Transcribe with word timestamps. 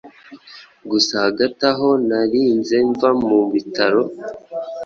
Gusa 0.89 1.13
hagati 1.25 1.61
aho 1.71 1.89
narinze 2.07 2.75
mva 2.91 3.09
mu 3.25 3.39
bitaro 3.53 4.03